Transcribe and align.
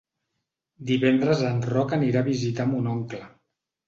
Divendres 0.91 1.43
en 1.49 1.59
Roc 1.73 1.93
anirà 1.97 2.23
a 2.25 2.27
visitar 2.31 2.65
mon 2.71 2.89
oncle. 2.95 3.21